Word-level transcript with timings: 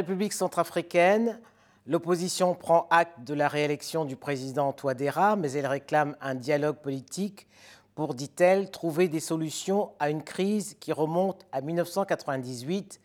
République 0.00 0.32
centrafricaine, 0.32 1.38
l'opposition 1.84 2.54
prend 2.54 2.86
acte 2.88 3.22
de 3.22 3.34
la 3.34 3.48
réélection 3.48 4.06
du 4.06 4.16
président 4.16 4.72
Touadéra, 4.72 5.36
mais 5.36 5.52
elle 5.52 5.66
réclame 5.66 6.16
un 6.22 6.34
dialogue 6.34 6.78
politique 6.78 7.46
pour, 7.94 8.14
dit-elle, 8.14 8.70
trouver 8.70 9.08
des 9.08 9.20
solutions 9.20 9.92
à 9.98 10.08
une 10.08 10.22
crise 10.22 10.74
qui 10.80 10.94
remonte 10.94 11.44
à 11.52 11.60
1998, 11.60 12.98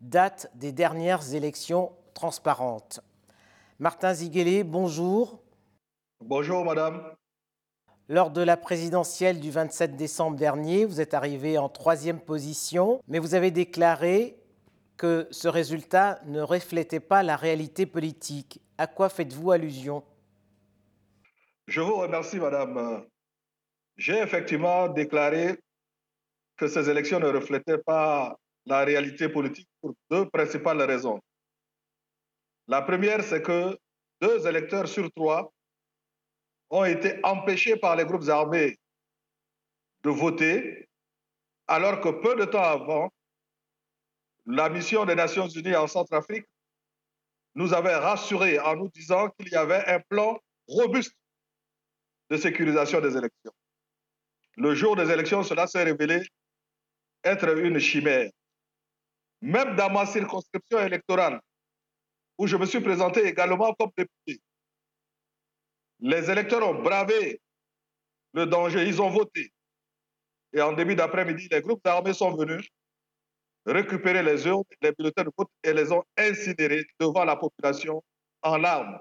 date 0.00 0.50
des 0.56 0.72
dernières 0.72 1.34
élections 1.34 1.92
transparentes. 2.14 2.98
Martin 3.78 4.12
Ziguélé, 4.12 4.64
bonjour. 4.64 5.38
Bonjour, 6.20 6.64
madame. 6.64 7.00
Lors 8.08 8.30
de 8.30 8.40
la 8.40 8.56
présidentielle 8.56 9.38
du 9.38 9.52
27 9.52 9.94
décembre 9.94 10.36
dernier, 10.36 10.84
vous 10.84 11.00
êtes 11.00 11.14
arrivé 11.14 11.58
en 11.58 11.68
troisième 11.68 12.18
position, 12.18 13.00
mais 13.06 13.20
vous 13.20 13.36
avez 13.36 13.52
déclaré 13.52 14.36
que 14.96 15.26
ce 15.30 15.48
résultat 15.48 16.20
ne 16.26 16.40
reflétait 16.40 17.00
pas 17.00 17.22
la 17.22 17.36
réalité 17.36 17.86
politique. 17.86 18.60
À 18.78 18.86
quoi 18.86 19.08
faites-vous 19.08 19.50
allusion? 19.50 20.04
Je 21.66 21.80
vous 21.80 21.96
remercie, 21.96 22.38
madame. 22.38 23.06
J'ai 23.96 24.18
effectivement 24.18 24.88
déclaré 24.88 25.58
que 26.56 26.68
ces 26.68 26.88
élections 26.90 27.20
ne 27.20 27.28
reflétaient 27.28 27.78
pas 27.78 28.36
la 28.66 28.84
réalité 28.84 29.28
politique 29.28 29.68
pour 29.80 29.94
deux 30.10 30.28
principales 30.28 30.82
raisons. 30.82 31.20
La 32.66 32.82
première, 32.82 33.22
c'est 33.22 33.42
que 33.42 33.78
deux 34.20 34.46
électeurs 34.46 34.88
sur 34.88 35.10
trois 35.12 35.52
ont 36.70 36.84
été 36.84 37.20
empêchés 37.22 37.76
par 37.76 37.94
les 37.96 38.04
groupes 38.04 38.28
armés 38.28 38.76
de 40.02 40.10
voter, 40.10 40.88
alors 41.66 42.00
que 42.00 42.08
peu 42.08 42.36
de 42.36 42.44
temps 42.44 42.62
avant, 42.62 43.10
la 44.46 44.68
mission 44.68 45.04
des 45.04 45.14
Nations 45.14 45.48
Unies 45.48 45.76
en 45.76 45.86
Centrafrique 45.86 46.46
nous 47.54 47.72
avait 47.72 47.94
rassurés 47.94 48.58
en 48.58 48.76
nous 48.76 48.88
disant 48.88 49.30
qu'il 49.30 49.48
y 49.48 49.54
avait 49.54 49.84
un 49.86 50.00
plan 50.00 50.38
robuste 50.68 51.14
de 52.30 52.36
sécurisation 52.36 53.00
des 53.00 53.16
élections. 53.16 53.52
Le 54.56 54.74
jour 54.74 54.96
des 54.96 55.10
élections, 55.10 55.42
cela 55.42 55.66
s'est 55.66 55.82
révélé 55.82 56.22
être 57.22 57.58
une 57.58 57.78
chimère. 57.78 58.30
Même 59.40 59.76
dans 59.76 59.90
ma 59.90 60.06
circonscription 60.06 60.78
électorale, 60.80 61.40
où 62.38 62.46
je 62.46 62.56
me 62.56 62.66
suis 62.66 62.80
présenté 62.80 63.24
également 63.24 63.72
comme 63.74 63.90
député, 63.96 64.42
les 66.00 66.30
électeurs 66.30 66.68
ont 66.68 66.82
bravé 66.82 67.40
le 68.32 68.46
danger, 68.46 68.86
ils 68.86 69.00
ont 69.00 69.10
voté. 69.10 69.52
Et 70.52 70.60
en 70.60 70.72
début 70.72 70.94
d'après-midi, 70.94 71.48
les 71.50 71.60
groupes 71.60 71.86
armés 71.86 72.14
sont 72.14 72.34
venus 72.34 72.68
récupérer 73.66 74.22
les 74.22 74.46
urnes, 74.46 74.64
les 74.82 74.92
bulletins 74.92 75.24
de 75.24 75.30
vote 75.36 75.48
et 75.62 75.72
les 75.72 75.90
ont 75.92 76.04
incinérés 76.16 76.86
devant 77.00 77.24
la 77.24 77.36
population 77.36 78.02
en 78.42 78.58
larmes. 78.58 78.98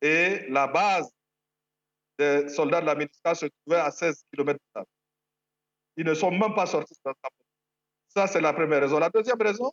Et 0.00 0.46
la 0.48 0.66
base 0.66 1.10
des 2.18 2.48
soldats 2.48 2.80
de 2.80 2.86
la 2.86 2.94
MINUSCA 2.94 3.34
se 3.34 3.46
trouvait 3.46 3.80
à 3.80 3.90
16 3.90 4.24
km 4.32 4.58
de 4.58 4.80
là. 4.80 4.84
Ils 5.96 6.06
ne 6.06 6.14
sont 6.14 6.30
même 6.30 6.54
pas 6.54 6.66
sortis 6.66 6.94
de 7.04 7.10
la 7.10 7.14
Ça, 8.08 8.26
c'est 8.26 8.40
la 8.40 8.52
première 8.52 8.80
raison. 8.80 8.98
La 8.98 9.10
deuxième 9.10 9.40
raison, 9.40 9.70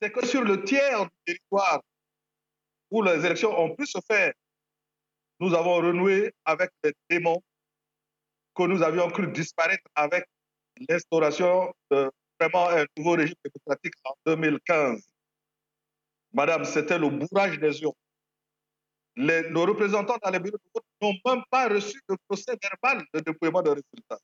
c'est 0.00 0.10
que 0.10 0.26
sur 0.26 0.42
le 0.42 0.64
tiers 0.64 1.04
du 1.04 1.10
territoire 1.24 1.80
où 2.90 3.02
les 3.02 3.24
élections 3.24 3.58
ont 3.58 3.74
pu 3.74 3.86
se 3.86 3.98
faire, 4.06 4.32
nous 5.40 5.54
avons 5.54 5.76
renoué 5.76 6.32
avec 6.44 6.70
des 6.82 6.92
démons 7.08 7.42
que 8.54 8.64
nous 8.64 8.82
avions 8.82 9.08
cru 9.10 9.30
disparaître 9.32 9.84
avec 9.94 10.24
l'instauration 10.88 11.72
de 11.90 12.10
vraiment 12.48 12.68
un 12.70 12.84
nouveau 12.96 13.12
régime 13.12 13.36
démocratique 13.44 13.94
en 14.04 14.14
2015. 14.26 15.02
Madame, 16.32 16.64
c'était 16.64 16.98
le 16.98 17.10
bourrage 17.10 17.58
des 17.58 17.82
urnes. 17.82 17.92
nos 19.16 19.66
représentants 19.66 20.16
dans 20.22 20.30
les 20.30 20.40
bureaux 20.40 20.56
de 20.56 20.70
vote 20.74 20.84
n'ont 21.00 21.34
même 21.34 21.44
pas 21.50 21.68
reçu 21.68 22.00
de 22.08 22.16
procès 22.26 22.56
verbal 22.62 23.04
de 23.12 23.20
déploiement 23.20 23.62
de 23.62 23.70
résultats. 23.70 24.18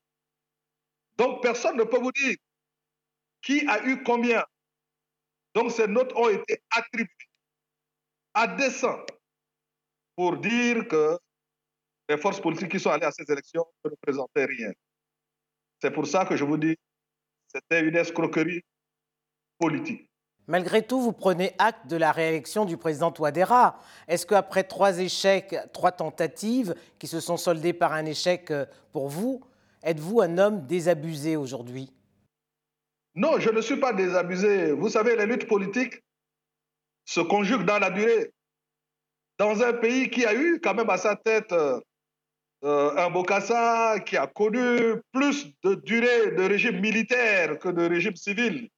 Donc, 1.16 1.42
personne 1.42 1.76
ne 1.76 1.84
peut 1.84 1.98
vous 1.98 2.12
dire 2.12 2.36
qui 3.42 3.66
a 3.68 3.84
eu 3.84 4.02
combien. 4.02 4.44
Donc, 5.54 5.70
ces 5.72 5.86
notes 5.86 6.12
ont 6.14 6.28
été 6.28 6.62
attribuées 6.70 7.28
à 8.34 8.46
dessein 8.46 9.04
pour 10.16 10.36
dire 10.36 10.86
que 10.88 11.18
les 12.08 12.16
forces 12.16 12.40
politiques 12.40 12.70
qui 12.70 12.80
sont 12.80 12.90
allées 12.90 13.06
à 13.06 13.12
ces 13.12 13.30
élections 13.30 13.66
ne 13.84 13.90
représentaient 13.90 14.46
rien. 14.46 14.72
C'est 15.80 15.90
pour 15.90 16.06
ça 16.06 16.24
que 16.24 16.36
je 16.36 16.44
vous 16.44 16.56
dis, 16.56 16.76
c'était 17.48 17.80
une 17.80 17.96
escroquerie 17.96 18.62
politique. 19.58 20.08
Malgré 20.46 20.82
tout, 20.82 21.00
vous 21.00 21.12
prenez 21.12 21.52
acte 21.58 21.88
de 21.88 21.96
la 21.96 22.10
réélection 22.10 22.64
du 22.64 22.78
président 22.78 23.12
Ouadéra. 23.18 23.80
Est-ce 24.06 24.24
qu'après 24.24 24.64
trois 24.64 24.98
échecs, 24.98 25.54
trois 25.74 25.92
tentatives 25.92 26.74
qui 26.98 27.06
se 27.06 27.20
sont 27.20 27.36
soldées 27.36 27.74
par 27.74 27.92
un 27.92 28.06
échec 28.06 28.50
euh, 28.50 28.64
pour 28.92 29.08
vous, 29.08 29.44
êtes-vous 29.82 30.22
un 30.22 30.38
homme 30.38 30.66
désabusé 30.66 31.36
aujourd'hui? 31.36 31.92
Non, 33.14 33.38
je 33.38 33.50
ne 33.50 33.60
suis 33.60 33.76
pas 33.76 33.92
désabusé. 33.92 34.72
Vous 34.72 34.88
savez, 34.88 35.16
les 35.16 35.26
luttes 35.26 35.48
politiques 35.48 36.02
se 37.04 37.20
conjuguent 37.20 37.66
dans 37.66 37.78
la 37.78 37.90
durée. 37.90 38.32
Dans 39.38 39.62
un 39.62 39.74
pays 39.74 40.08
qui 40.08 40.24
a 40.24 40.34
eu 40.34 40.60
quand 40.60 40.74
même 40.74 40.88
à 40.88 40.96
sa 40.96 41.14
tête 41.14 41.52
euh, 42.64 42.66
euh, 42.66 43.06
un 43.06 43.10
Bokassa 43.10 44.00
qui 44.00 44.16
a 44.16 44.26
connu 44.26 45.00
plus 45.12 45.46
de 45.62 45.74
durée 45.76 46.32
de 46.32 46.42
régime 46.42 46.80
militaire 46.80 47.58
que 47.58 47.68
de 47.68 47.88
régime 47.88 48.16
civil. 48.16 48.68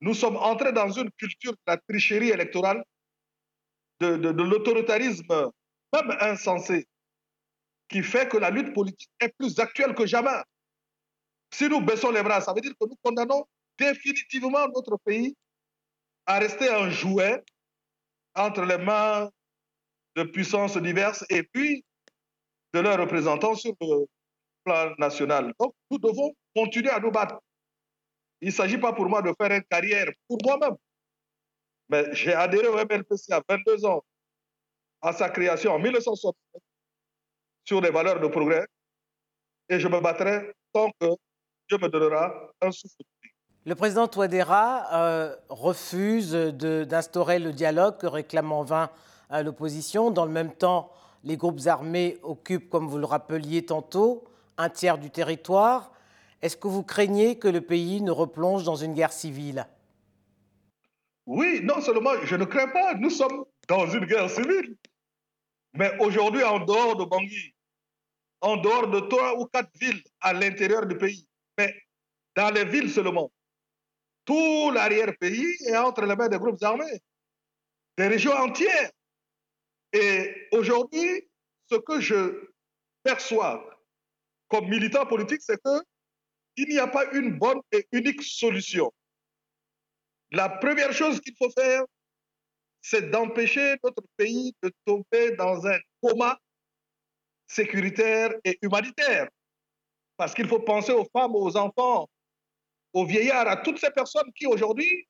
Nous 0.00 0.14
sommes 0.14 0.36
entrés 0.36 0.72
dans 0.72 0.90
une 0.90 1.10
culture 1.12 1.52
de 1.52 1.62
la 1.66 1.76
tricherie 1.76 2.30
électorale, 2.30 2.84
de, 4.00 4.16
de 4.16 4.42
l'autoritarisme, 4.42 5.50
même 5.92 6.16
insensé, 6.20 6.86
qui 7.88 8.02
fait 8.02 8.28
que 8.28 8.36
la 8.36 8.50
lutte 8.50 8.74
politique 8.74 9.10
est 9.20 9.32
plus 9.38 9.58
actuelle 9.58 9.94
que 9.94 10.06
jamais. 10.06 10.42
Si 11.54 11.68
nous 11.68 11.80
baissons 11.80 12.10
les 12.10 12.22
bras, 12.22 12.40
ça 12.40 12.52
veut 12.52 12.60
dire 12.60 12.72
que 12.80 12.86
nous 12.86 12.96
condamnons 13.02 13.46
définitivement 13.78 14.66
notre 14.74 14.96
pays 15.04 15.36
à 16.26 16.38
rester 16.38 16.68
un 16.68 16.90
jouet 16.90 17.42
entre 18.34 18.62
les 18.64 18.78
mains 18.78 19.30
de 20.16 20.24
puissances 20.24 20.76
diverses 20.76 21.24
et 21.28 21.42
puis 21.42 21.84
de 22.72 22.80
leurs 22.80 22.98
représentants 22.98 23.54
sur 23.54 23.74
le 23.80 24.06
plan 24.64 24.94
national. 24.98 25.52
Donc, 25.58 25.74
nous 25.90 25.98
devons 25.98 26.32
continuer 26.54 26.90
à 26.90 27.00
nous 27.00 27.10
battre. 27.10 27.38
Il 28.40 28.48
ne 28.48 28.52
s'agit 28.52 28.78
pas 28.78 28.92
pour 28.92 29.08
moi 29.08 29.22
de 29.22 29.32
faire 29.40 29.52
une 29.52 29.64
carrière 29.64 30.10
pour 30.28 30.38
moi-même. 30.44 30.76
Mais 31.88 32.14
j'ai 32.14 32.34
adhéré 32.34 32.68
au 32.68 32.76
MLPC 32.76 33.32
à 33.32 33.42
22 33.48 33.84
ans, 33.86 34.02
à 35.00 35.12
sa 35.12 35.28
création 35.28 35.72
en 35.72 35.78
1960, 35.78 36.34
sur 37.64 37.80
les 37.80 37.90
valeurs 37.90 38.20
de 38.20 38.26
progrès, 38.28 38.66
et 39.68 39.78
je 39.78 39.88
me 39.88 40.00
battrai 40.00 40.52
tant 40.72 40.90
que 41.00 41.06
Dieu 41.68 41.78
me 41.78 41.88
donnera 41.88 42.50
un 42.60 42.70
souffle. 42.70 43.02
Le 43.64 43.74
président 43.76 44.08
Touadéra 44.08 44.86
euh, 44.92 45.36
refuse 45.48 46.32
d'instaurer 46.32 47.38
le 47.38 47.52
dialogue 47.52 47.96
que 47.98 48.08
réclame 48.08 48.50
en 48.50 48.64
vain 48.64 48.90
à 49.30 49.42
l'opposition. 49.42 50.10
Dans 50.10 50.24
le 50.24 50.32
même 50.32 50.52
temps, 50.52 50.90
les 51.24 51.36
groupes 51.36 51.66
armés 51.66 52.18
occupent, 52.22 52.68
comme 52.68 52.88
vous 52.88 52.98
le 52.98 53.06
rappeliez 53.06 53.64
tantôt, 53.64 54.24
un 54.58 54.68
tiers 54.68 54.98
du 54.98 55.10
territoire. 55.10 55.92
Est-ce 56.40 56.56
que 56.56 56.68
vous 56.68 56.82
craignez 56.82 57.38
que 57.38 57.48
le 57.48 57.60
pays 57.60 58.02
ne 58.02 58.10
replonge 58.10 58.64
dans 58.64 58.76
une 58.76 58.94
guerre 58.94 59.12
civile? 59.12 59.66
Oui, 61.26 61.60
non 61.62 61.80
seulement 61.80 62.14
je 62.24 62.34
ne 62.34 62.44
crains 62.44 62.68
pas, 62.68 62.94
nous 62.94 63.10
sommes 63.10 63.44
dans 63.68 63.86
une 63.86 64.04
guerre 64.06 64.28
civile. 64.28 64.76
Mais 65.74 65.96
aujourd'hui, 66.00 66.42
en 66.42 66.58
dehors 66.58 66.96
de 66.96 67.04
Bangui, 67.04 67.54
en 68.40 68.56
dehors 68.56 68.88
de 68.88 69.00
trois 69.00 69.38
ou 69.38 69.46
quatre 69.46 69.70
villes 69.80 70.02
à 70.20 70.32
l'intérieur 70.32 70.84
du 70.86 70.98
pays, 70.98 71.26
mais 71.56 71.74
dans 72.34 72.50
les 72.50 72.64
villes 72.64 72.90
seulement, 72.90 73.30
tout 74.24 74.70
l'arrière-pays 74.72 75.56
est 75.66 75.76
entre 75.76 76.04
les 76.04 76.16
mains 76.16 76.28
des 76.28 76.38
groupes 76.38 76.62
armés, 76.62 77.00
des 77.96 78.08
régions 78.08 78.32
entières. 78.32 78.90
Et 79.92 80.48
aujourd'hui, 80.52 81.28
ce 81.70 81.76
que 81.76 82.00
je 82.00 82.48
perçois 83.02 83.68
comme 84.48 84.68
militant 84.68 85.06
politique, 85.06 85.40
c'est 85.42 85.60
qu'il 86.56 86.68
n'y 86.68 86.78
a 86.78 86.86
pas 86.86 87.10
une 87.12 87.38
bonne 87.38 87.60
et 87.72 87.86
unique 87.92 88.22
solution. 88.22 88.92
La 90.30 90.48
première 90.48 90.92
chose 90.92 91.20
qu'il 91.20 91.34
faut 91.36 91.50
faire, 91.50 91.84
c'est 92.80 93.10
d'empêcher 93.10 93.76
notre 93.84 94.02
pays 94.16 94.54
de 94.62 94.72
tomber 94.84 95.36
dans 95.36 95.66
un 95.66 95.78
coma 96.02 96.38
sécuritaire 97.46 98.32
et 98.44 98.58
humanitaire. 98.62 99.28
Parce 100.16 100.34
qu'il 100.34 100.48
faut 100.48 100.60
penser 100.60 100.92
aux 100.92 101.04
femmes, 101.04 101.34
aux 101.34 101.56
enfants, 101.56 102.08
aux 102.92 103.06
vieillards, 103.06 103.48
à 103.48 103.56
toutes 103.56 103.78
ces 103.78 103.90
personnes 103.90 104.32
qui 104.34 104.46
aujourd'hui 104.46 105.06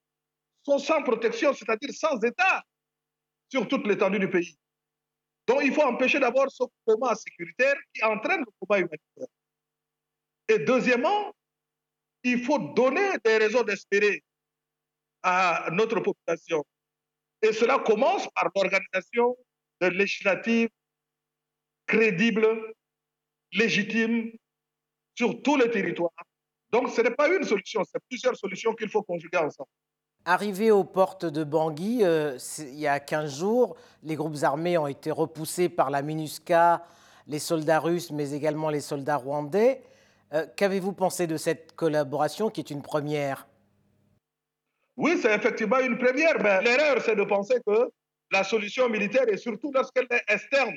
sont 0.64 0.78
sans 0.78 1.02
protection, 1.02 1.52
c'est-à-dire 1.52 1.90
sans 1.92 2.18
État, 2.22 2.62
sur 3.48 3.66
toute 3.68 3.86
l'étendue 3.86 4.18
du 4.18 4.30
pays. 4.30 4.56
Donc, 5.46 5.60
il 5.64 5.72
faut 5.72 5.82
empêcher 5.82 6.20
d'abord 6.20 6.50
ce 6.50 6.64
coma 6.86 7.14
sécuritaire 7.14 7.74
qui 7.94 8.04
entraîne 8.04 8.40
le 8.40 8.52
coma 8.60 8.78
humanitaire. 8.78 9.26
Et 10.48 10.58
deuxièmement, 10.60 11.32
il 12.22 12.42
faut 12.44 12.58
donner 12.58 13.12
des 13.24 13.38
raisons 13.38 13.62
d'espérer 13.62 14.22
à 15.22 15.68
notre 15.72 16.00
population. 16.00 16.64
Et 17.40 17.52
cela 17.52 17.78
commence 17.80 18.28
par 18.34 18.50
l'organisation 18.54 19.36
de 19.80 19.88
législatives 19.88 20.68
crédibles, 21.86 22.74
légitimes, 23.52 24.32
sur 25.14 25.42
tous 25.42 25.56
les 25.56 25.70
territoires. 25.70 26.10
Donc 26.70 26.90
ce 26.90 27.02
n'est 27.02 27.10
pas 27.10 27.28
une 27.28 27.44
solution, 27.44 27.82
c'est 27.84 28.00
plusieurs 28.08 28.36
solutions 28.36 28.74
qu'il 28.74 28.88
faut 28.88 29.02
conjuguer 29.02 29.38
ensemble. 29.38 29.68
Arrivé 30.24 30.70
aux 30.70 30.84
portes 30.84 31.24
de 31.24 31.42
Bangui, 31.42 32.04
euh, 32.04 32.38
il 32.60 32.78
y 32.78 32.86
a 32.86 33.00
15 33.00 33.40
jours, 33.40 33.74
les 34.04 34.14
groupes 34.14 34.36
armés 34.44 34.78
ont 34.78 34.86
été 34.86 35.10
repoussés 35.10 35.68
par 35.68 35.90
la 35.90 36.00
MINUSCA, 36.00 36.86
les 37.26 37.40
soldats 37.40 37.80
russes, 37.80 38.12
mais 38.12 38.30
également 38.30 38.70
les 38.70 38.80
soldats 38.80 39.16
rwandais. 39.16 39.82
Euh, 40.32 40.46
qu'avez-vous 40.54 40.92
pensé 40.92 41.26
de 41.26 41.36
cette 41.36 41.74
collaboration 41.74 42.50
qui 42.50 42.60
est 42.60 42.70
une 42.70 42.82
première? 42.82 43.48
Oui, 44.96 45.18
c'est 45.20 45.34
effectivement 45.34 45.80
une 45.80 45.98
première, 45.98 46.40
mais 46.40 46.62
l'erreur, 46.62 47.02
c'est 47.02 47.16
de 47.16 47.24
penser 47.24 47.56
que 47.66 47.90
la 48.30 48.44
solution 48.44 48.88
militaire, 48.88 49.28
et 49.28 49.36
surtout 49.36 49.72
lorsqu'elle 49.74 50.06
est 50.08 50.22
externe, 50.32 50.76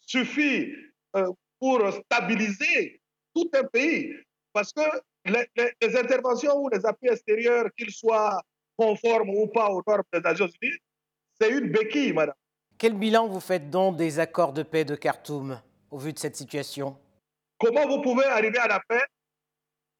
suffit 0.00 0.74
euh, 1.14 1.30
pour 1.60 1.80
stabiliser 1.92 3.00
tout 3.36 3.48
un 3.54 3.64
pays. 3.64 4.16
Parce 4.52 4.72
que 4.72 4.82
les, 5.26 5.46
les 5.80 5.96
interventions 5.96 6.56
ou 6.56 6.68
les 6.70 6.84
appuis 6.84 7.08
extérieurs, 7.10 7.66
qu'ils 7.76 7.92
soient 7.92 8.42
conformes 8.76 9.30
ou 9.30 9.46
pas 9.48 9.70
aux 9.70 9.82
normes 9.86 10.02
des 10.12 10.20
Nations 10.20 10.48
Unies, 10.60 10.78
c'est 11.40 11.50
une 11.50 11.70
béquille, 11.70 12.12
madame. 12.12 12.34
Quel 12.78 12.94
bilan 12.94 13.28
vous 13.28 13.40
faites 13.40 13.70
donc 13.70 13.96
des 13.96 14.18
accords 14.18 14.52
de 14.52 14.62
paix 14.62 14.84
de 14.84 14.94
Khartoum 14.96 15.60
au 15.90 15.98
vu 15.98 16.12
de 16.12 16.18
cette 16.18 16.36
situation? 16.36 16.98
Comment 17.58 17.86
vous 17.86 18.02
pouvez 18.02 18.24
arriver 18.24 18.58
à 18.58 18.68
la 18.68 18.80
paix 18.80 19.04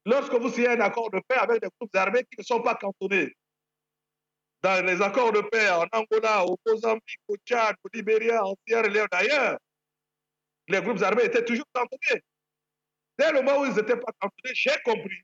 lorsque 0.04 0.34
vous 0.34 0.50
signez 0.50 0.68
un 0.68 0.80
accord 0.80 1.10
de 1.10 1.20
paix 1.28 1.36
avec 1.36 1.62
des 1.62 1.68
groupes 1.78 1.94
armés 1.94 2.24
qui 2.24 2.38
ne 2.38 2.44
sont 2.44 2.60
pas 2.60 2.74
cantonnés? 2.74 3.32
Dans 4.62 4.84
les 4.84 5.00
accords 5.02 5.32
de 5.32 5.40
paix 5.42 5.70
en 5.70 5.86
Angola, 5.92 6.46
au 6.46 6.58
Mozambique, 6.66 7.20
au 7.28 7.36
Tchad, 7.36 7.76
au 7.84 7.88
Libéria, 7.92 8.44
en 8.44 8.54
Sierra 8.66 8.88
Leone, 8.88 9.06
d'ailleurs, 9.12 9.58
les 10.68 10.80
groupes 10.80 11.02
armés 11.02 11.24
étaient 11.24 11.44
toujours 11.44 11.66
cantonnés. 11.72 12.22
Dès 13.18 13.30
le 13.30 13.42
moment 13.42 13.60
où 13.60 13.66
ils 13.66 13.74
n'étaient 13.74 13.96
pas 13.96 14.12
cantonnés, 14.18 14.54
j'ai 14.54 14.76
compris 14.84 15.22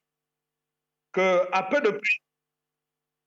qu'à 1.12 1.69
peu 1.70 1.81
de 1.81 1.91
prix, 1.91 2.19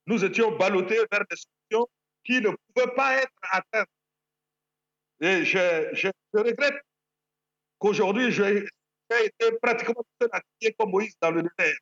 nous 0.06 0.24
étions 0.24 0.56
ballottés 0.58 1.00
vers 1.12 1.24
des 1.30 1.36
solutions 1.36 1.88
qui 2.24 2.42
ne 2.42 2.50
pouvaient 2.50 2.94
pas 2.96 3.18
être 3.18 3.32
atteintes. 3.52 3.88
Et 5.22 5.46
je, 5.46 5.90
je, 5.94 6.10
je 6.34 6.40
regrette 6.40 6.82
qu'aujourd'hui, 7.78 8.32
j'ai 8.32 8.66
été 9.10 9.52
pratiquement 9.62 10.04
seul 10.22 10.30
à 10.32 10.42
crier 10.42 10.74
comme 10.74 10.92
Moïse 10.92 11.16
dans 11.22 11.32
le 11.32 11.44
désert. 11.44 11.78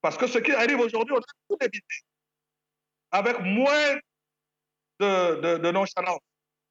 Parce 0.00 0.16
que 0.16 0.26
ce 0.26 0.38
qui 0.38 0.52
arrive 0.52 0.80
aujourd'hui, 0.80 1.14
on 1.14 1.20
a 1.20 1.24
tout 1.48 1.56
évité. 1.60 1.96
Avec 3.10 3.40
moins 3.40 3.96
de, 5.00 5.40
de, 5.40 5.58
de 5.58 5.70
nonchalance, 5.70 6.20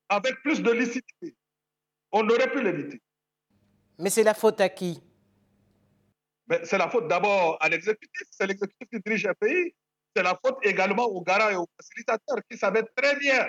avec 0.09 0.41
plus 0.41 0.61
de 0.61 0.71
licité. 0.71 1.35
On 2.11 2.27
aurait 2.29 2.51
pu 2.51 2.61
l'éviter. 2.61 3.01
Mais 3.99 4.09
c'est 4.09 4.23
la 4.23 4.33
faute 4.33 4.61
à 4.61 4.69
qui? 4.69 5.01
C'est 6.63 6.77
la 6.77 6.89
faute 6.89 7.07
d'abord 7.07 7.57
à 7.59 7.67
l'exécutif. 7.67 8.27
C'est 8.29 8.47
l'exécutif 8.47 8.87
qui 8.89 8.99
dirige 8.99 9.25
un 9.25 9.33
pays. 9.33 9.75
C'est 10.17 10.23
la 10.23 10.35
faute 10.43 10.57
également 10.63 11.03
aux 11.03 11.21
garants 11.21 11.51
et 11.51 11.55
aux 11.55 11.67
facilitateurs 11.79 12.39
qui 12.49 12.57
savaient 12.57 12.85
très 12.95 13.15
bien 13.17 13.47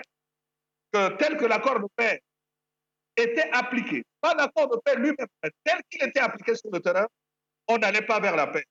que 0.92 1.16
tel 1.16 1.38
que 1.38 1.46
l'accord 1.46 1.80
de 1.80 1.86
paix 1.96 2.20
était 3.16 3.48
appliqué, 3.52 4.04
pas 4.20 4.34
l'accord 4.34 4.68
de 4.68 4.76
paix 4.84 4.94
lui-même, 4.96 5.28
mais 5.42 5.50
tel 5.64 5.80
qu'il 5.88 6.06
était 6.06 6.20
appliqué 6.20 6.54
sur 6.54 6.70
le 6.70 6.80
terrain, 6.80 7.06
on 7.68 7.78
n'allait 7.78 8.02
pas 8.02 8.20
vers 8.20 8.36
la 8.36 8.48
paix. 8.48 8.64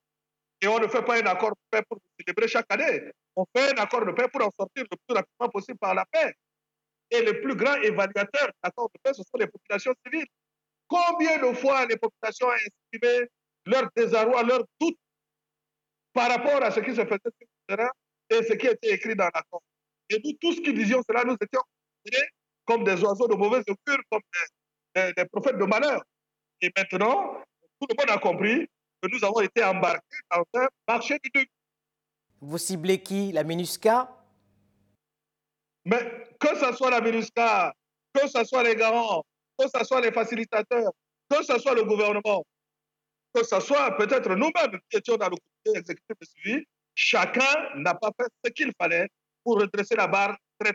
Et 0.62 0.68
on 0.68 0.78
ne 0.78 0.88
fait 0.88 1.02
pas 1.02 1.16
un 1.16 1.26
accord 1.26 1.50
de 1.50 1.58
paix 1.72 1.82
pour 1.90 1.98
célébrer 2.20 2.48
chaque 2.48 2.72
année. 2.72 3.10
On 3.36 3.46
fait 3.56 3.72
un 3.72 3.82
accord 3.82 4.06
de 4.06 4.12
paix 4.12 4.28
pour 4.32 4.46
en 4.46 4.52
sortir 4.60 4.84
le 4.92 4.98
plus 5.08 5.16
rapidement 5.16 5.50
possible 5.50 5.80
par 5.80 5.96
la 5.96 6.06
paix. 6.06 6.36
Et 7.10 7.22
les 7.24 7.42
plus 7.42 7.56
grands 7.56 7.82
évaluateurs 7.82 8.52
d'accords 8.64 8.92
de 8.94 9.00
paix, 9.02 9.16
ce 9.16 9.24
sont 9.24 9.40
les 9.40 9.48
populations 9.48 9.96
civiles. 10.06 10.28
Combien 10.88 11.40
de 11.40 11.52
fois 11.56 11.88
les 11.88 11.98
populations 11.98 12.46
ont 12.46 12.54
exprimé 12.54 13.28
leur 13.66 13.90
désarroi, 13.96 14.44
leur 14.44 14.64
doute 14.80 15.00
par 16.14 16.30
rapport 16.30 16.62
à 16.62 16.70
ce 16.70 16.80
qui 16.80 16.92
se 16.92 17.04
faisait 17.04 17.22
sur 17.24 17.32
le 17.42 17.57
et 18.30 18.44
ce 18.44 18.54
qui 18.54 18.68
était 18.68 18.94
écrit 18.94 19.16
dans 19.16 19.30
l'accord. 19.34 19.62
Et 20.10 20.22
nous, 20.24 20.34
tous 20.40 20.60
qui 20.62 20.74
disions 20.74 21.02
cela, 21.08 21.24
nous 21.24 21.36
étions 21.42 21.62
comme 22.66 22.84
des 22.84 23.02
oiseaux 23.04 23.28
de 23.28 23.36
mauvaise 23.36 23.64
augure, 23.68 24.02
comme 24.10 24.22
des, 24.96 25.14
des, 25.14 25.26
prophètes 25.26 25.58
de 25.58 25.64
malheur. 25.64 26.04
Et 26.62 26.72
maintenant, 26.76 27.42
tout 27.80 27.88
le 27.90 27.96
monde 27.98 28.10
a 28.10 28.20
compris 28.20 28.68
que 29.02 29.10
nous 29.10 29.24
avons 29.24 29.42
été 29.42 29.64
embarqués 29.64 30.20
dans 30.32 30.44
un 30.56 30.68
marché 30.88 31.18
du 31.24 31.30
début. 31.34 31.50
Vous 32.42 32.58
ciblez 32.58 33.02
qui? 33.02 33.32
La 33.32 33.44
MINUSCA? 33.44 34.14
Mais 35.86 36.26
que 36.40 36.56
ce 36.58 36.74
soit 36.74 36.92
la 36.92 37.02
MINUSCA, 37.02 37.74
que 38.14 38.28
ce 38.28 38.44
soit 38.44 38.64
les 38.64 38.76
garants, 38.76 39.24
que 39.58 39.66
ce 39.68 39.86
soit 39.86 40.02
les 40.02 40.12
facilitateurs, 40.12 40.92
que 41.30 41.44
ce 41.44 41.58
soit 41.60 41.74
le 41.74 41.84
gouvernement, 41.84 42.46
que 43.34 43.44
ce 43.44 43.60
soit 43.60 43.96
peut-être 43.98 44.36
nous-mêmes 44.36 44.80
qui 44.90 44.98
étions 44.98 45.18
dans 45.18 45.30
le 45.30 45.36
comité 45.38 45.80
exécutif 45.80 46.16
de 46.20 46.26
suivi, 46.26 46.66
chacun 46.98 47.76
n'a 47.76 47.94
pas 47.94 48.10
fait 48.20 48.28
ce 48.44 48.52
qu'il 48.52 48.74
fallait 48.76 49.08
pour 49.44 49.60
redresser 49.60 49.96
la 49.96 50.08
barre 50.08 50.36
très 50.60 50.74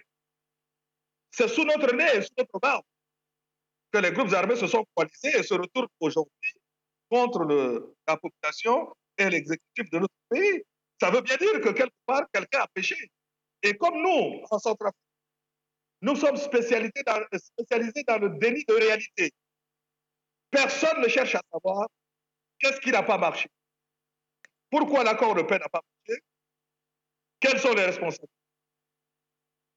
c'est 1.33 1.49
sous 1.49 1.65
notre 1.65 1.93
nez 1.97 2.17
et 2.17 2.23
sous 2.23 2.35
notre 2.39 2.61
barbe 2.61 2.85
que 3.91 3.99
les 3.99 4.13
groupes 4.13 4.33
armés 4.33 4.55
se 4.55 4.69
sont 4.69 4.85
coalisés 4.95 5.37
et 5.37 5.43
se 5.43 5.55
retournent 5.55 5.89
aujourd'hui 5.99 6.53
contre 7.11 7.45
la 8.07 8.17
population 8.17 8.95
et 9.19 9.29
l'exécutif 9.29 9.91
de 9.91 9.99
notre 9.99 10.15
pays. 10.31 10.63
Ça 11.01 11.11
veut 11.11 11.21
bien 11.23 11.37
dire 11.37 11.61
que 11.61 11.71
quelque 11.71 11.95
part, 12.07 12.23
quelqu'un 12.33 12.61
a 12.61 12.69
péché. 12.69 12.97
Et 13.63 13.77
comme 13.77 14.01
nous, 14.01 14.43
en 14.51 14.59
Centrafrique, 14.59 14.97
nous 16.01 16.17
sommes 16.17 16.37
spécialisés 16.37 17.03
dans, 17.07 17.21
spécialisés 17.37 18.05
dans 18.07 18.19
le 18.19 18.31
déni 18.39 18.65
de 18.67 18.75
réalité. 18.75 19.33
Personne 20.51 21.01
ne 21.03 21.09
cherche 21.09 21.35
à 21.35 21.43
savoir 21.53 21.89
qu'est-ce 22.59 22.81
qui 22.81 22.93
n'a 22.93 23.03
pas 23.03 23.19
marché. 23.19 23.49
Pourquoi 24.71 25.05
l'accord 25.05 25.35
paix 25.47 25.59
n'a 25.59 25.69
pas 25.69 25.81
marché 25.81 25.92
Quels 27.43 27.61
sont 27.61 27.75
les 27.75 27.84
responsables 27.84 28.29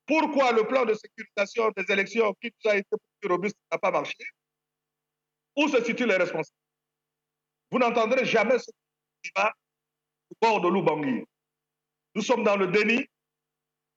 pourquoi 0.08 0.52
le 0.52 0.68
plan 0.68 0.86
de 0.86 0.94
sécurisation 0.94 1.72
des 1.76 1.92
élections 1.92 2.34
qui 2.40 2.52
nous 2.64 2.72
a 2.72 2.76
été 2.76 2.96
plus 3.20 3.32
robuste 3.32 3.58
n'a 3.72 3.80
pas 3.80 3.92
marché? 3.92 4.16
Où 5.56 5.68
se 5.68 5.84
situent 5.84 6.06
les 6.06 6.18
responsables 6.18 6.60
Vous 7.72 7.80
n'entendrez 7.80 8.26
jamais 8.26 8.60
ce 8.60 8.70
débat 9.24 9.52
au 10.30 10.36
bord 10.40 10.62
de 10.62 10.68
l'Oubangui. 10.68 11.24
Nous 12.14 12.22
sommes 12.22 12.44
dans 12.44 12.56
le 12.56 12.68
déni, 12.68 13.04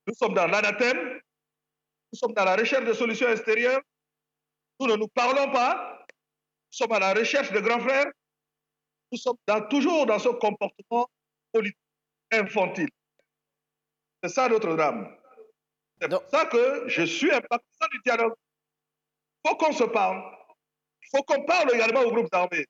nous 0.07 0.13
sommes 0.15 0.33
dans 0.33 0.47
l'anathème, 0.47 1.21
nous 2.11 2.17
sommes 2.17 2.33
dans 2.33 2.45
la 2.45 2.55
recherche 2.55 2.85
de 2.85 2.93
solutions 2.93 3.29
extérieures, 3.29 3.81
nous 4.79 4.87
ne 4.87 4.95
nous 4.95 5.07
parlons 5.09 5.51
pas, 5.51 6.05
nous 6.07 6.71
sommes 6.71 6.91
à 6.93 6.99
la 6.99 7.13
recherche 7.13 7.51
de 7.51 7.59
grands 7.59 7.79
frères, 7.79 8.11
nous 9.11 9.17
sommes 9.17 9.37
toujours 9.69 10.05
dans 10.07 10.19
ce 10.19 10.29
comportement 10.29 11.07
politique 11.51 11.77
infantile. 12.31 12.89
C'est 14.23 14.29
ça 14.29 14.49
notre 14.49 14.75
drame. 14.75 15.07
C'est 16.01 16.09
pour 16.09 16.23
ça 16.29 16.45
que 16.45 16.87
je 16.87 17.03
suis 17.03 17.31
un 17.31 17.41
partisan 17.41 17.87
du 17.91 17.99
dialogue. 18.05 18.33
Il 19.45 19.49
faut 19.49 19.55
qu'on 19.57 19.71
se 19.73 19.83
parle. 19.83 20.21
Il 21.03 21.17
faut 21.17 21.23
qu'on 21.23 21.43
parle 21.43 21.73
également 21.73 22.01
aux 22.01 22.11
groupes 22.11 22.33
armés. 22.33 22.65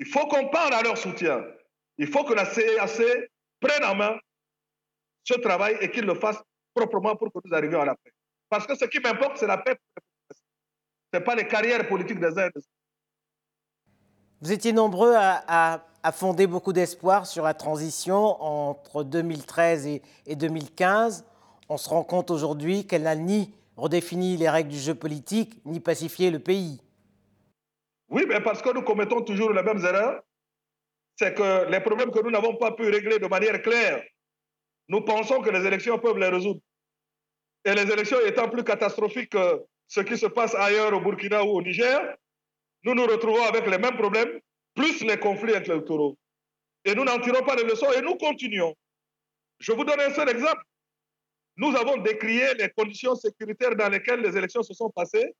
Il 0.00 0.06
faut 0.06 0.26
qu'on 0.26 0.48
parle 0.48 0.74
à 0.74 0.82
leur 0.82 0.98
soutien. 0.98 1.44
Il 1.98 2.08
faut 2.08 2.24
que 2.24 2.34
la 2.34 2.46
CAC 2.46 3.30
prenne 3.60 3.84
en 3.84 3.94
main 3.94 4.18
ce 5.22 5.34
travail 5.34 5.78
et 5.80 5.90
qu'il 5.90 6.04
le 6.04 6.14
fasse 6.14 6.42
proprement 6.74 7.16
pour 7.16 7.32
que 7.32 7.38
nous 7.44 7.54
arrivions 7.54 7.80
à 7.80 7.86
la 7.86 7.94
paix. 7.94 8.12
Parce 8.48 8.66
que 8.66 8.74
ce 8.74 8.84
qui 8.84 9.00
m'importe, 9.00 9.38
c'est 9.38 9.46
la 9.46 9.58
paix. 9.58 9.76
Ce 11.12 11.18
n'est 11.18 11.24
pas 11.24 11.34
les 11.34 11.46
carrières 11.46 11.86
politiques 11.88 12.18
des 12.18 12.38
uns 12.38 12.50
Vous 14.40 14.52
étiez 14.52 14.72
nombreux 14.72 15.14
à, 15.14 15.74
à, 15.74 15.86
à 16.04 16.12
fonder 16.12 16.46
beaucoup 16.46 16.72
d'espoir 16.72 17.26
sur 17.26 17.42
la 17.42 17.54
transition 17.54 18.40
entre 18.40 19.02
2013 19.02 19.86
et, 19.88 20.02
et 20.26 20.36
2015 20.36 21.24
on 21.68 21.76
se 21.76 21.88
rend 21.88 22.04
compte 22.04 22.30
aujourd'hui 22.30 22.86
qu'elle 22.86 23.02
n'a 23.02 23.16
ni 23.16 23.54
redéfini 23.76 24.36
les 24.36 24.48
règles 24.48 24.70
du 24.70 24.78
jeu 24.78 24.94
politique, 24.94 25.60
ni 25.64 25.80
pacifié 25.80 26.30
le 26.30 26.38
pays. 26.38 26.80
Oui, 28.08 28.24
mais 28.28 28.40
parce 28.40 28.62
que 28.62 28.72
nous 28.72 28.82
commettons 28.82 29.22
toujours 29.22 29.52
les 29.52 29.62
mêmes 29.62 29.84
erreurs. 29.84 30.22
C'est 31.16 31.34
que 31.34 31.70
les 31.70 31.80
problèmes 31.80 32.10
que 32.10 32.20
nous 32.22 32.30
n'avons 32.30 32.56
pas 32.56 32.72
pu 32.72 32.88
régler 32.88 33.18
de 33.18 33.26
manière 33.26 33.62
claire, 33.62 34.02
nous 34.88 35.00
pensons 35.00 35.40
que 35.40 35.50
les 35.50 35.66
élections 35.66 35.98
peuvent 35.98 36.18
les 36.18 36.28
résoudre. 36.28 36.60
Et 37.64 37.74
les 37.74 37.90
élections 37.90 38.18
étant 38.26 38.48
plus 38.50 38.64
catastrophiques 38.64 39.30
que 39.30 39.62
ce 39.88 40.00
qui 40.00 40.18
se 40.18 40.26
passe 40.26 40.54
ailleurs 40.54 40.92
au 40.92 41.00
Burkina 41.00 41.44
ou 41.44 41.56
au 41.56 41.62
Niger, 41.62 42.14
nous 42.82 42.94
nous 42.94 43.06
retrouvons 43.06 43.44
avec 43.44 43.66
les 43.66 43.78
mêmes 43.78 43.96
problèmes, 43.96 44.38
plus 44.74 45.02
les 45.02 45.18
conflits 45.18 45.52
électoraux. 45.52 46.16
Et 46.84 46.94
nous 46.94 47.04
n'en 47.04 47.18
tirons 47.20 47.44
pas 47.44 47.56
les 47.56 47.64
leçons 47.64 47.90
et 47.92 48.02
nous 48.02 48.16
continuons. 48.16 48.74
Je 49.58 49.72
vous 49.72 49.84
donne 49.84 50.00
un 50.00 50.12
seul 50.12 50.28
exemple. 50.28 50.62
Nous 51.56 51.74
avons 51.76 51.98
décrié 51.98 52.54
les 52.54 52.68
conditions 52.70 53.14
sécuritaires 53.14 53.76
dans 53.76 53.88
lesquelles 53.88 54.20
les 54.20 54.36
élections 54.36 54.62
se 54.62 54.74
sont 54.74 54.90
passées, 54.90 55.34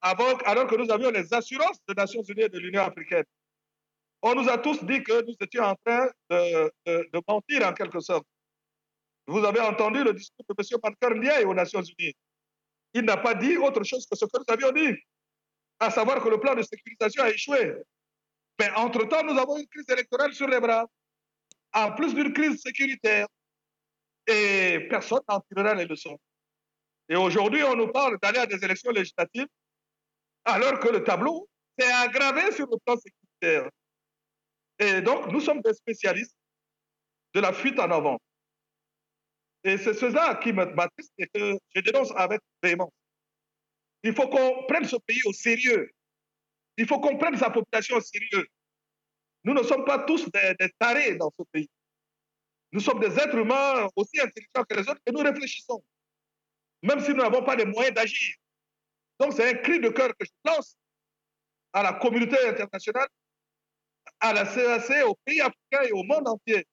alors 0.00 0.66
que 0.66 0.76
nous 0.76 0.90
avions 0.90 1.10
les 1.10 1.32
assurances 1.32 1.78
des 1.88 1.94
Nations 1.94 2.22
Unies 2.22 2.42
et 2.42 2.48
de 2.48 2.58
l'Union 2.58 2.82
africaine. 2.82 3.24
On 4.20 4.34
nous 4.34 4.48
a 4.48 4.58
tous 4.58 4.84
dit 4.84 5.02
que 5.02 5.24
nous 5.24 5.34
étions 5.40 5.64
en 5.64 5.74
train 5.84 6.10
de, 6.30 6.72
de, 6.86 7.08
de 7.12 7.22
mentir 7.26 7.66
en 7.66 7.72
quelque 7.72 8.00
sorte. 8.00 8.26
Vous 9.26 9.42
avez 9.44 9.60
entendu 9.60 10.04
le 10.04 10.12
discours 10.12 10.44
de 10.48 10.54
M. 10.58 10.80
Parker 10.80 11.14
Ndiaye 11.14 11.44
aux 11.44 11.54
Nations 11.54 11.82
Unies. 11.82 12.14
Il 12.92 13.02
n'a 13.02 13.16
pas 13.16 13.34
dit 13.34 13.56
autre 13.56 13.82
chose 13.82 14.06
que 14.06 14.16
ce 14.16 14.24
que 14.26 14.38
nous 14.38 14.44
avions 14.48 14.70
dit, 14.72 14.96
à 15.80 15.90
savoir 15.90 16.22
que 16.22 16.28
le 16.28 16.38
plan 16.38 16.54
de 16.54 16.62
sécurisation 16.62 17.22
a 17.22 17.30
échoué. 17.30 17.74
Mais 18.58 18.70
entre-temps, 18.76 19.22
nous 19.24 19.38
avons 19.38 19.58
une 19.58 19.66
crise 19.66 19.88
électorale 19.88 20.32
sur 20.32 20.46
les 20.46 20.60
bras, 20.60 20.86
en 21.72 21.92
plus 21.92 22.14
d'une 22.14 22.32
crise 22.32 22.60
sécuritaire. 22.60 23.26
Et 24.26 24.86
personne 24.88 25.20
n'en 25.28 25.40
tirera 25.40 25.74
les 25.74 25.84
leçons. 25.84 26.18
Et 27.08 27.16
aujourd'hui, 27.16 27.62
on 27.62 27.76
nous 27.76 27.88
parle 27.88 28.18
d'aller 28.22 28.38
à 28.38 28.46
des 28.46 28.64
élections 28.64 28.90
législatives, 28.90 29.48
alors 30.44 30.78
que 30.80 30.88
le 30.88 31.04
tableau 31.04 31.48
s'est 31.78 31.90
aggravé 31.90 32.52
sur 32.52 32.66
le 32.66 32.78
plan 32.84 32.96
sécuritaire. 32.96 33.70
Et 34.78 35.02
donc, 35.02 35.30
nous 35.30 35.40
sommes 35.40 35.60
des 35.60 35.74
spécialistes 35.74 36.36
de 37.34 37.40
la 37.40 37.52
fuite 37.52 37.78
en 37.78 37.90
avant. 37.90 38.18
Et 39.64 39.78
c'est 39.78 39.94
cela 39.94 40.36
qui 40.36 40.52
m'attriste 40.52 41.12
et 41.18 41.26
que 41.26 41.58
je 41.74 41.80
dénonce 41.80 42.12
avec 42.16 42.40
véhémence. 42.62 42.92
Il 44.02 44.14
faut 44.14 44.28
qu'on 44.28 44.64
prenne 44.66 44.84
ce 44.84 44.96
pays 44.96 45.20
au 45.24 45.32
sérieux. 45.32 45.90
Il 46.76 46.86
faut 46.86 47.00
qu'on 47.00 47.16
prenne 47.16 47.36
sa 47.36 47.50
population 47.50 47.96
au 47.96 48.00
sérieux. 48.00 48.46
Nous 49.44 49.54
ne 49.54 49.62
sommes 49.62 49.84
pas 49.84 50.00
tous 50.00 50.28
des, 50.30 50.70
tarés 50.78 51.16
dans 51.16 51.30
ce 51.38 51.44
pays. 51.52 51.68
Nous 52.72 52.80
sommes 52.80 53.00
des 53.00 53.16
êtres 53.18 53.36
humains 53.36 53.88
aussi 53.94 54.20
intelligents 54.20 54.64
que 54.68 54.74
les 54.74 54.88
autres 54.88 55.00
et 55.06 55.12
nous 55.12 55.20
réfléchissons, 55.20 55.84
même 56.82 57.00
si 57.00 57.10
nous 57.10 57.22
n'avons 57.22 57.44
pas 57.44 57.54
les 57.54 57.66
moyens 57.66 57.94
d'agir. 57.94 58.34
Donc 59.20 59.32
c'est 59.34 59.48
un 59.48 59.54
cri 59.54 59.78
de 59.78 59.90
cœur 59.90 60.08
que 60.18 60.24
je 60.24 60.30
lance 60.44 60.76
à 61.72 61.82
la 61.82 61.92
communauté 61.92 62.36
internationale, 62.48 63.08
à 64.18 64.32
la 64.32 64.44
CAC, 64.44 65.06
aux 65.06 65.16
pays 65.24 65.40
africains 65.40 65.82
et 65.88 65.92
au 65.92 66.02
monde 66.02 66.26
entier, 66.26 66.66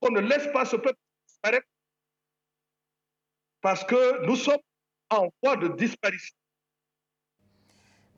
qu'on 0.00 0.10
ne 0.10 0.20
laisse 0.20 0.50
pas 0.52 0.64
ce 0.64 0.76
peuple 0.76 0.98
disparaître 1.26 1.66
parce 3.60 3.84
que 3.84 4.26
nous 4.26 4.36
sommes 4.36 4.60
en 5.10 5.28
voie 5.42 5.56
de 5.56 5.68
disparition. 5.68 6.36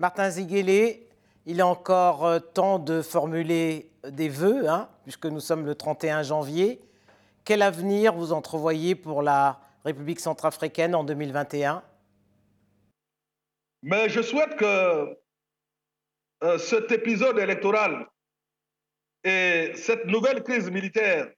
Martin 0.00 0.28
Ziguélé, 0.28 1.06
il 1.46 1.60
est 1.60 1.62
encore 1.62 2.24
euh, 2.24 2.40
temps 2.40 2.78
de 2.78 3.00
formuler 3.00 3.90
des 4.08 4.28
vœux, 4.28 4.68
hein, 4.68 4.88
puisque 5.04 5.26
nous 5.26 5.40
sommes 5.40 5.64
le 5.64 5.74
31 5.74 6.22
janvier. 6.22 6.80
Quel 7.44 7.62
avenir 7.62 8.14
vous 8.14 8.32
entrevoyez 8.32 8.94
pour 8.94 9.22
la 9.22 9.60
République 9.84 10.18
centrafricaine 10.18 10.94
en 10.94 11.04
2021 11.04 11.82
Mais 13.82 14.08
je 14.08 14.20
souhaite 14.22 14.56
que 14.56 15.16
euh, 16.42 16.58
cet 16.58 16.90
épisode 16.90 17.38
électoral 17.38 18.08
et 19.22 19.72
cette 19.76 20.06
nouvelle 20.06 20.42
crise 20.42 20.70
militaire 20.70 21.30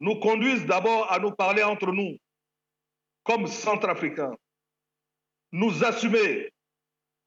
nous 0.00 0.18
conduisent 0.18 0.66
d'abord 0.66 1.10
à 1.12 1.18
nous 1.20 1.30
parler 1.30 1.62
entre 1.62 1.92
nous, 1.92 2.16
comme 3.22 3.46
centrafricains, 3.46 4.34
nous 5.52 5.84
assumer, 5.84 6.53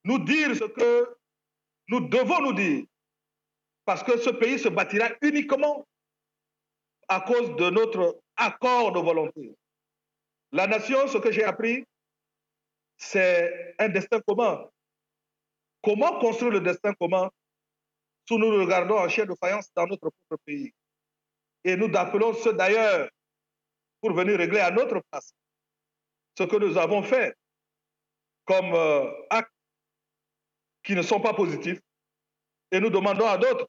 nous 0.08 0.20
dire 0.20 0.56
ce 0.56 0.64
que 0.64 1.18
nous 1.90 2.08
devons 2.08 2.42
nous 2.42 2.54
dire, 2.54 2.86
parce 3.84 4.04
que 4.04 4.18
ce 4.18 4.30
pays 4.30 4.58
se 4.58 4.70
bâtira 4.70 5.10
uniquement 5.22 5.86
à 7.10 7.20
cause 7.22 7.56
de 7.58 7.70
notre 7.70 8.20
accord 8.38 8.94
de 8.94 9.00
volonté. 9.00 9.54
La 10.54 10.66
nation, 10.66 11.08
ce 11.10 11.18
que 11.18 11.32
j'ai 11.32 11.44
appris, 11.44 11.86
c'est 12.98 13.76
un 13.80 13.90
destin 13.90 14.22
commun. 14.22 14.66
Comment 15.84 16.20
construire 16.20 16.54
le 16.54 16.62
destin 16.62 16.94
commun 16.94 17.30
si 18.28 18.38
nous 18.38 18.50
nous 18.50 18.62
regardons 18.62 18.98
en 18.98 19.10
chien 19.10 19.26
de 19.26 19.36
faïence 19.36 19.70
dans 19.76 19.88
notre 19.88 20.10
propre 20.10 20.42
pays? 20.46 20.74
Et 21.66 21.76
nous 21.76 21.94
appelons 21.96 22.34
ceux 22.34 22.54
d'ailleurs 22.54 23.10
pour 24.00 24.14
venir 24.14 24.38
régler 24.38 24.62
à 24.62 24.72
notre 24.72 25.02
place 25.12 25.34
ce 26.38 26.44
que 26.44 26.56
nous 26.56 26.78
avons 26.78 27.04
fait 27.04 27.36
comme 28.46 28.74
euh, 28.74 29.12
actes 29.30 29.52
qui 30.88 30.96
ne 30.96 31.02
sont 31.02 31.20
pas 31.20 31.34
positifs 31.34 31.82
et 32.72 32.80
nous 32.80 32.90
demandons 32.90 33.28
à 33.28 33.38
d'autres 33.38 33.68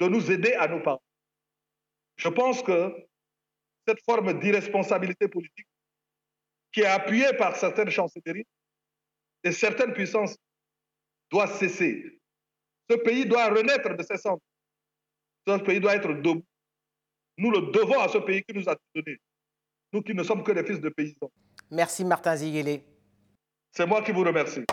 de 0.00 0.08
nous 0.08 0.28
aider 0.32 0.54
à 0.54 0.66
nous 0.66 0.82
parler. 0.82 0.98
Je 2.16 2.28
pense 2.28 2.64
que 2.64 2.92
cette 3.86 4.02
forme 4.04 4.36
d'irresponsabilité 4.40 5.28
politique 5.28 5.68
qui 6.72 6.80
est 6.80 6.86
appuyée 6.86 7.32
par 7.38 7.54
certaines 7.54 7.90
chancelleries 7.90 8.44
et 9.44 9.52
certaines 9.52 9.92
puissances 9.92 10.36
doit 11.30 11.46
cesser. 11.46 12.20
Ce 12.90 12.96
pays 12.96 13.24
doit 13.24 13.46
renaître 13.46 13.94
de 13.96 14.02
ses 14.02 14.16
cendres. 14.16 14.42
Ce 15.46 15.58
pays 15.58 15.78
doit 15.78 15.94
être 15.94 16.12
debout. 16.12 16.44
Nous 17.38 17.52
le 17.52 17.70
devons 17.70 18.00
à 18.00 18.08
ce 18.08 18.18
pays 18.18 18.42
qui 18.42 18.52
nous 18.52 18.68
a 18.68 18.74
donné. 18.96 19.16
Nous 19.92 20.02
qui 20.02 20.14
ne 20.14 20.24
sommes 20.24 20.42
que 20.42 20.50
des 20.50 20.64
fils 20.64 20.80
de 20.80 20.88
paysans. 20.88 21.30
Merci 21.70 22.04
Martin 22.04 22.34
Ziguélé. 22.34 22.82
C'est 23.70 23.86
moi 23.86 24.02
qui 24.02 24.10
vous 24.10 24.24
remercie. 24.24 24.64